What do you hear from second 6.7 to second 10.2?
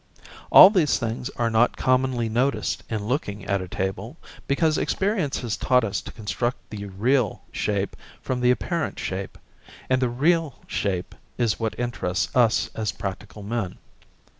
the 'real' shape from the apparent shape, and the